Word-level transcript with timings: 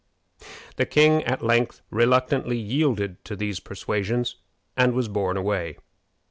The 0.77 0.87
king 0.87 1.23
at 1.25 1.43
length 1.45 1.81
reluctantly 1.91 2.57
yielded 2.57 3.23
to 3.25 3.35
these 3.35 3.59
persuasions, 3.59 4.37
and 4.75 4.93
was 4.93 5.07
borne 5.07 5.37
away. 5.37 5.77